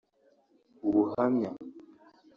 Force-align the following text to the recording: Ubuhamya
Ubuhamya 0.87 1.49